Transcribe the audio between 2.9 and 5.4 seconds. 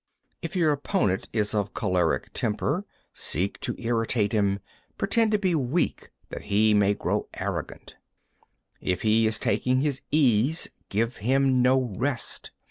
seek to irritate him. Pretend to